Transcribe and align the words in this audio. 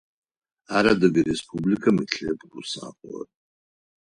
Ар 0.75 0.85
Адыгэ 0.91 1.21
Республикым 1.31 1.95
илъэпкъ 2.03 2.55
усакӏу. 2.59 3.23